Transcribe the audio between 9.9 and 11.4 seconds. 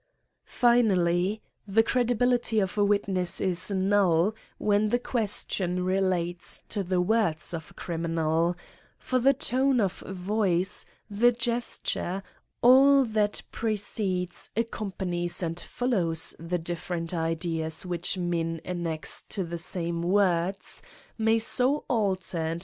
voice, the